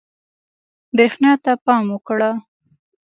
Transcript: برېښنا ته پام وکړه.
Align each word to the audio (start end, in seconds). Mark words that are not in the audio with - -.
برېښنا 0.95 1.31
ته 1.43 1.51
پام 1.65 1.85
وکړه. 1.93 2.31